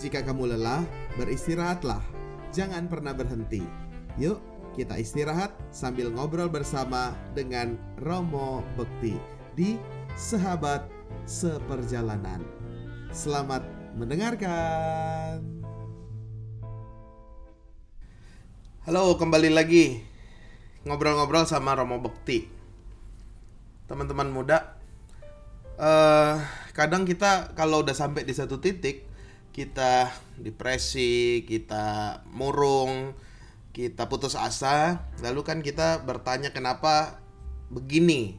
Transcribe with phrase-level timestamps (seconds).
[0.00, 0.80] Jika kamu lelah,
[1.20, 2.00] beristirahatlah.
[2.56, 3.60] Jangan pernah berhenti.
[4.16, 4.40] Yuk,
[4.72, 9.20] kita istirahat sambil ngobrol bersama dengan Romo Bekti
[9.52, 9.76] di
[10.16, 10.88] Sahabat
[11.28, 12.40] Seperjalanan.
[13.12, 13.60] Selamat
[13.92, 15.44] mendengarkan.
[18.88, 20.00] Halo, kembali lagi
[20.88, 22.48] ngobrol-ngobrol sama Romo Bekti.
[23.84, 24.80] Teman-teman muda,
[25.76, 26.40] eh
[26.72, 29.09] kadang kita kalau udah sampai di satu titik,
[29.50, 33.14] kita depresi, kita murung,
[33.74, 37.22] kita putus asa, lalu kan kita bertanya kenapa
[37.70, 38.38] begini.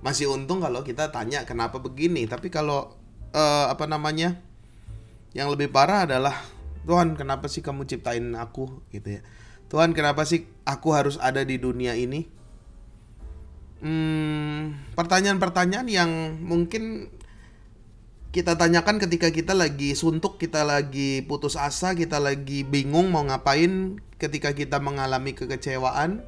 [0.00, 2.94] Masih untung kalau kita tanya kenapa begini, tapi kalau
[3.34, 4.38] eh, apa namanya?
[5.30, 6.34] Yang lebih parah adalah
[6.82, 9.22] Tuhan, kenapa sih kamu ciptain aku gitu ya.
[9.70, 12.26] Tuhan, kenapa sih aku harus ada di dunia ini?
[13.80, 16.10] Hmm, pertanyaan-pertanyaan yang
[16.42, 17.08] mungkin
[18.30, 23.98] kita tanyakan ketika kita lagi suntuk, kita lagi putus asa, kita lagi bingung mau ngapain,
[24.22, 26.22] ketika kita mengalami kekecewaan,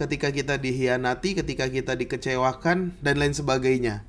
[0.00, 4.08] ketika kita dihianati, ketika kita dikecewakan, dan lain sebagainya.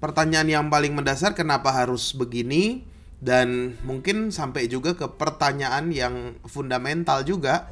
[0.00, 2.88] Pertanyaan yang paling mendasar, kenapa harus begini?
[3.20, 7.68] Dan mungkin sampai juga ke pertanyaan yang fundamental juga,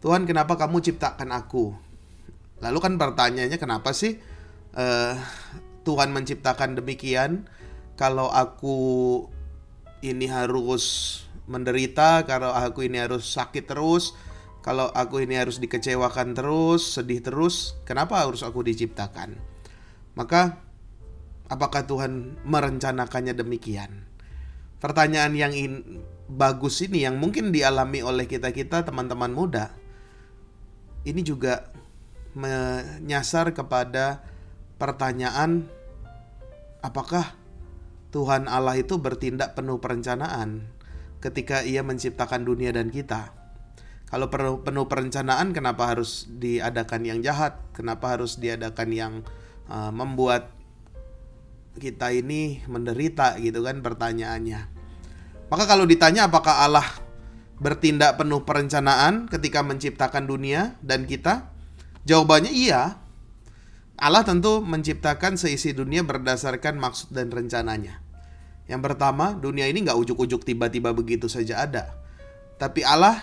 [0.00, 1.76] Tuhan, kenapa kamu ciptakan aku?
[2.64, 4.16] Lalu kan pertanyaannya, kenapa sih
[4.72, 5.14] eh,
[5.84, 7.57] Tuhan menciptakan demikian?
[7.98, 8.78] Kalau aku
[10.06, 11.18] ini harus
[11.50, 14.14] menderita, kalau aku ini harus sakit terus,
[14.62, 19.34] kalau aku ini harus dikecewakan terus, sedih terus, kenapa harus aku diciptakan?
[20.14, 20.62] Maka,
[21.50, 24.06] apakah Tuhan merencanakannya demikian?
[24.78, 29.74] Pertanyaan yang in, bagus ini yang mungkin dialami oleh kita-kita teman-teman muda.
[31.02, 31.72] Ini juga
[32.36, 34.22] menyasar kepada
[34.78, 35.66] pertanyaan
[36.84, 37.37] apakah
[38.08, 40.64] Tuhan Allah itu bertindak penuh perencanaan
[41.20, 43.36] ketika ia menciptakan dunia dan kita.
[44.08, 47.60] Kalau penuh, perencanaan kenapa harus diadakan yang jahat?
[47.76, 49.12] Kenapa harus diadakan yang
[49.68, 50.56] uh, membuat
[51.78, 54.60] kita ini menderita gitu kan pertanyaannya.
[55.48, 56.84] Maka kalau ditanya apakah Allah
[57.58, 61.48] bertindak penuh perencanaan ketika menciptakan dunia dan kita?
[62.04, 63.00] Jawabannya iya.
[63.98, 67.98] Allah tentu menciptakan seisi dunia berdasarkan maksud dan rencananya.
[68.70, 71.98] Yang pertama, dunia ini nggak ujuk-ujuk tiba-tiba begitu saja ada.
[72.62, 73.18] Tapi Allah,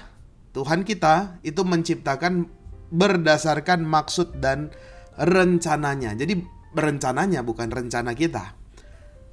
[0.51, 2.51] Tuhan kita, itu menciptakan
[2.91, 4.73] berdasarkan maksud dan
[5.15, 6.11] rencananya.
[6.17, 6.43] Jadi
[6.75, 8.57] berencananya bukan rencana kita.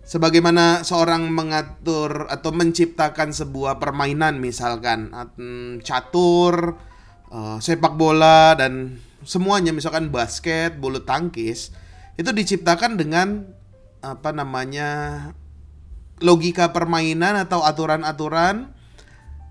[0.03, 6.74] Sebagaimana seorang mengatur atau menciptakan sebuah permainan misalkan mm, catur,
[7.30, 11.75] uh, sepak bola dan semuanya misalkan basket, bulu tangkis
[12.21, 13.49] itu diciptakan dengan
[14.03, 14.88] apa namanya
[16.22, 18.71] logika permainan atau aturan-aturan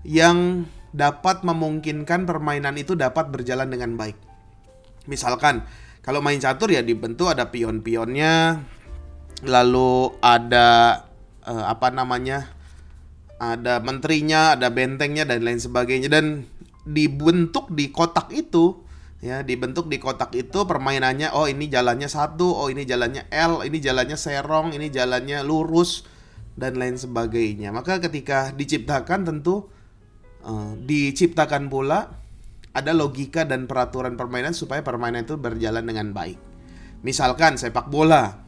[0.04, 4.16] yang dapat memungkinkan permainan itu dapat berjalan dengan baik.
[5.08, 5.64] Misalkan
[6.04, 8.60] kalau main catur ya dibentuk ada pion-pionnya,
[9.42, 11.02] lalu ada
[11.46, 12.52] uh, apa namanya
[13.42, 16.46] ada menterinya ada bentengnya dan lain sebagainya dan
[16.86, 18.82] dibentuk di kotak itu
[19.22, 23.78] ya dibentuk di kotak itu permainannya oh ini jalannya satu oh ini jalannya L ini
[23.78, 26.02] jalannya serong ini jalannya lurus
[26.58, 27.72] dan lain sebagainya.
[27.72, 29.70] Maka ketika diciptakan tentu
[30.44, 32.18] uh, diciptakan pula
[32.72, 36.40] ada logika dan peraturan permainan supaya permainan itu berjalan dengan baik.
[37.04, 38.40] Misalkan sepak bola.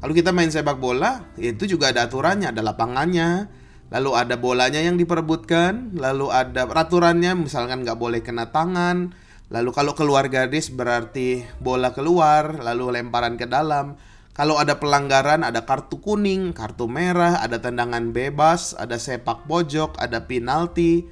[0.00, 3.52] Kalau kita main sepak bola, itu juga ada aturannya, ada lapangannya,
[3.92, 9.12] lalu ada bolanya yang diperebutkan, lalu ada peraturannya, misalkan nggak boleh kena tangan,
[9.50, 13.98] lalu kalau keluar garis berarti bola keluar, lalu lemparan ke dalam.
[14.30, 20.22] Kalau ada pelanggaran, ada kartu kuning, kartu merah, ada tendangan bebas, ada sepak pojok, ada
[20.24, 21.04] penalti,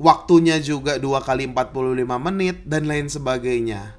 [0.00, 3.94] waktunya juga 2 kali 45 menit, dan lain sebagainya.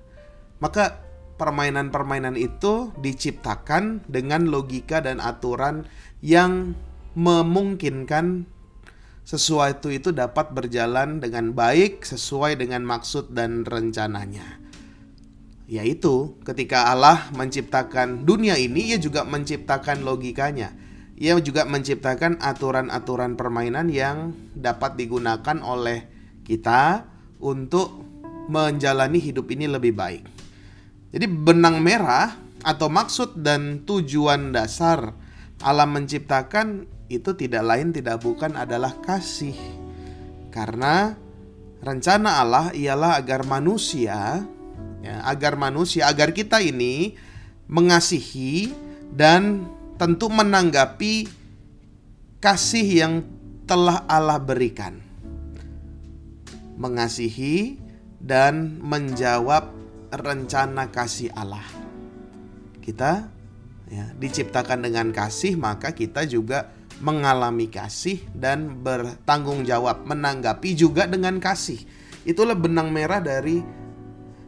[0.57, 0.99] Maka
[1.37, 5.85] permainan-permainan itu diciptakan dengan logika dan aturan
[6.19, 6.73] yang
[7.17, 8.45] memungkinkan
[9.21, 14.59] sesuatu itu dapat berjalan dengan baik sesuai dengan maksud dan rencananya.
[15.71, 20.75] Yaitu ketika Allah menciptakan dunia ini, ia juga menciptakan logikanya.
[21.15, 26.09] Ia juga menciptakan aturan-aturan permainan yang dapat digunakan oleh
[26.43, 27.07] kita
[27.39, 28.03] untuk
[28.51, 30.23] menjalani hidup ini lebih baik.
[31.13, 32.35] Jadi benang merah
[32.67, 35.13] atau maksud dan tujuan dasar
[35.61, 36.89] alam menciptakan
[37.19, 39.57] itu tidak lain tidak bukan adalah kasih.
[40.51, 41.15] Karena
[41.81, 44.45] rencana Allah ialah agar manusia
[45.01, 47.17] ya, agar manusia agar kita ini
[47.67, 48.71] mengasihi
[49.11, 49.65] dan
[49.97, 51.27] tentu menanggapi
[52.39, 53.13] kasih yang
[53.67, 54.99] telah Allah berikan.
[56.79, 57.77] Mengasihi
[58.17, 59.69] dan menjawab
[60.11, 61.63] rencana kasih Allah.
[62.81, 63.29] Kita
[63.87, 71.41] ya, diciptakan dengan kasih, maka kita juga mengalami kasih dan bertanggung jawab menanggapi juga dengan
[71.41, 71.81] kasih.
[72.21, 73.65] Itulah benang merah dari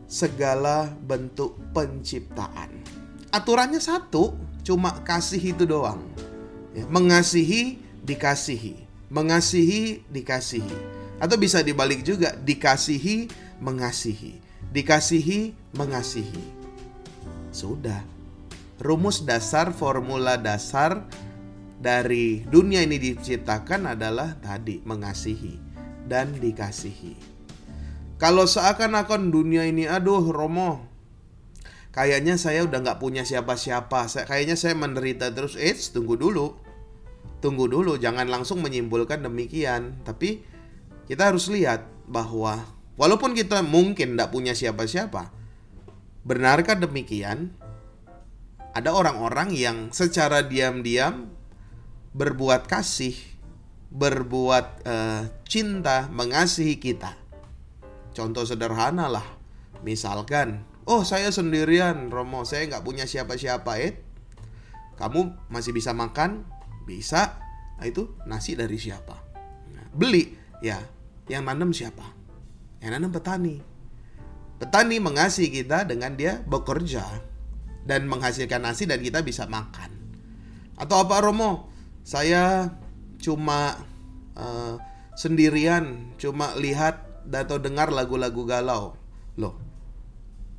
[0.06, 2.70] segala bentuk penciptaan.
[3.34, 6.06] Aturannya satu, cuma kasih itu doang.
[6.78, 8.86] Ya, mengasihi, dikasihi.
[9.10, 10.78] Mengasihi, dikasihi.
[11.18, 14.38] Atau bisa dibalik juga, dikasihi, mengasihi.
[14.70, 16.46] Dikasihi, mengasihi.
[17.50, 18.06] Sudah.
[18.78, 21.06] Rumus dasar, formula dasar
[21.84, 25.60] dari dunia ini diciptakan adalah tadi mengasihi
[26.08, 27.36] dan dikasihi.
[28.16, 30.88] Kalau seakan-akan dunia ini, aduh Romo,
[31.92, 34.08] kayaknya saya udah nggak punya siapa-siapa.
[34.24, 35.60] Kayaknya saya menderita terus.
[35.60, 36.64] Eh, tunggu dulu
[37.44, 40.00] tunggu dulu, jangan langsung menyimpulkan demikian.
[40.08, 40.40] Tapi
[41.12, 42.64] kita harus lihat bahwa
[42.96, 45.28] walaupun kita mungkin tidak punya siapa-siapa,
[46.24, 47.52] benarkah demikian?
[48.74, 51.30] Ada orang-orang yang secara diam-diam
[52.14, 53.18] berbuat kasih,
[53.90, 57.18] berbuat uh, cinta, mengasihi kita.
[58.14, 59.26] Contoh sederhana lah,
[59.82, 63.98] misalkan, oh saya sendirian, Romo, saya nggak punya siapa-siapa, eh,
[65.02, 66.46] kamu masih bisa makan,
[66.86, 67.42] bisa.
[67.82, 69.18] Nah, itu nasi dari siapa?
[69.74, 70.78] Nah, beli, ya.
[71.26, 72.06] Yang nanam siapa?
[72.84, 73.56] Yang nanam petani.
[74.62, 77.04] Petani mengasihi kita dengan dia bekerja
[77.88, 79.90] dan menghasilkan nasi dan kita bisa makan.
[80.78, 81.73] Atau apa Romo?
[82.04, 82.76] Saya
[83.24, 83.80] cuma
[84.36, 84.76] uh,
[85.16, 89.00] sendirian, cuma lihat atau dengar lagu-lagu galau.
[89.40, 89.56] Loh,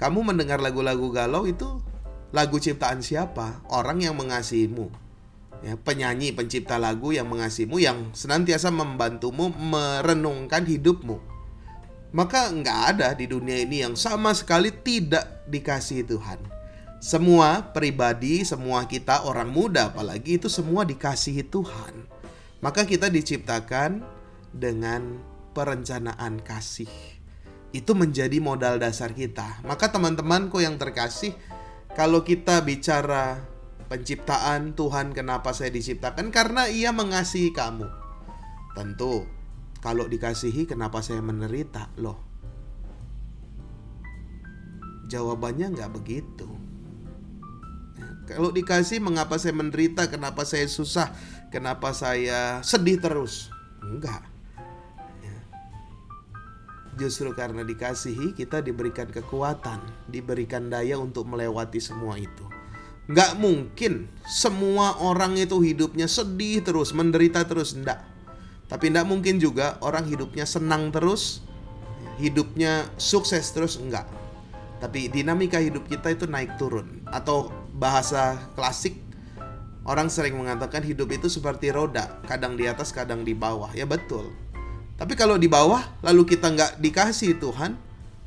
[0.00, 1.80] kamu mendengar lagu-lagu galau itu
[2.32, 3.62] lagu ciptaan siapa?
[3.68, 5.04] Orang yang mengasihimu
[5.64, 11.16] ya, penyanyi pencipta lagu yang mengasihimu yang senantiasa membantumu merenungkan hidupmu
[12.14, 16.38] maka nggak ada di dunia ini yang sama sekali tidak dikasih Tuhan
[17.04, 22.08] semua pribadi semua kita orang muda apalagi itu semua dikasihi Tuhan
[22.64, 24.00] maka kita diciptakan
[24.56, 25.20] dengan
[25.52, 26.88] perencanaan kasih
[27.76, 31.36] itu menjadi modal dasar kita maka teman-temanku yang terkasih
[31.92, 33.54] kalau kita bicara
[33.86, 37.86] penciptaan Tuhan kenapa saya diciptakan karena ia mengasihi kamu.
[38.74, 39.28] Tentu
[39.78, 42.18] kalau dikasihi kenapa saya menderita loh.
[45.06, 46.63] Jawabannya nggak begitu.
[48.24, 51.12] Kalau dikasih mengapa saya menderita, kenapa saya susah,
[51.52, 53.52] kenapa saya sedih terus?
[53.84, 54.24] Enggak.
[55.20, 55.38] Ya.
[56.96, 62.48] Justru karena dikasihi kita diberikan kekuatan, diberikan daya untuk melewati semua itu.
[63.04, 68.00] Nggak mungkin semua orang itu hidupnya sedih terus, menderita terus, enggak.
[68.72, 71.44] Tapi enggak mungkin juga orang hidupnya senang terus,
[72.16, 74.08] hidupnya sukses terus, enggak.
[74.80, 77.04] Tapi dinamika hidup kita itu naik turun.
[77.12, 78.96] Atau bahasa klasik,
[79.82, 83.74] orang sering mengatakan hidup itu seperti roda, kadang di atas, kadang di bawah.
[83.74, 84.30] Ya betul.
[84.94, 87.74] Tapi kalau di bawah, lalu kita nggak dikasih Tuhan,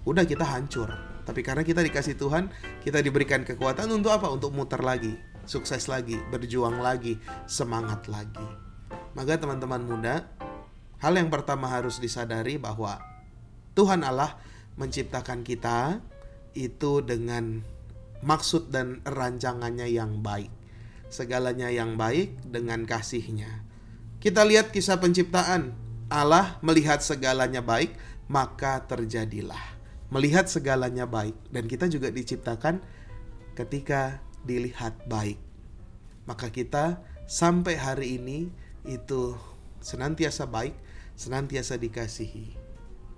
[0.03, 2.47] udah kita hancur tapi karena kita dikasih Tuhan,
[2.87, 4.31] kita diberikan kekuatan untuk apa?
[4.31, 5.11] Untuk muter lagi,
[5.43, 8.47] sukses lagi, berjuang lagi, semangat lagi.
[9.11, 10.23] Maka teman-teman muda,
[11.03, 13.03] hal yang pertama harus disadari bahwa
[13.75, 14.39] Tuhan Allah
[14.79, 15.99] menciptakan kita
[16.55, 17.59] itu dengan
[18.23, 20.49] maksud dan rancangannya yang baik.
[21.07, 23.63] Segalanya yang baik dengan kasihnya.
[24.19, 25.73] Kita lihat kisah penciptaan.
[26.07, 27.91] Allah melihat segalanya baik,
[28.31, 32.79] maka terjadilah melihat segalanya baik dan kita juga diciptakan
[33.55, 35.39] ketika dilihat baik.
[36.27, 38.51] Maka kita sampai hari ini
[38.87, 39.35] itu
[39.83, 40.75] senantiasa baik,
[41.19, 42.55] senantiasa dikasihi.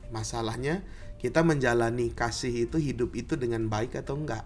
[0.09, 0.81] Masalahnya
[1.21, 4.45] kita menjalani kasih itu hidup itu dengan baik atau enggak.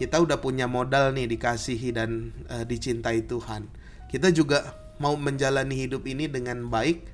[0.00, 3.68] Kita udah punya modal nih dikasihi dan uh, dicintai Tuhan.
[4.08, 7.06] Kita juga mau menjalani hidup ini dengan baik,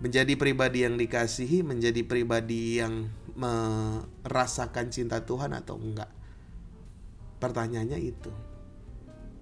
[0.00, 3.06] menjadi pribadi yang dikasihi, menjadi pribadi yang
[3.36, 6.10] merasakan cinta Tuhan atau enggak?
[7.40, 8.32] Pertanyaannya itu.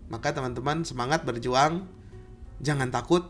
[0.09, 1.85] Maka teman-teman semangat berjuang,
[2.62, 3.28] jangan takut,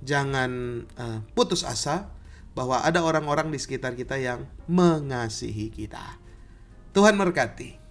[0.00, 2.08] jangan uh, putus asa
[2.54, 6.22] bahwa ada orang-orang di sekitar kita yang mengasihi kita.
[6.94, 7.83] Tuhan memberkati.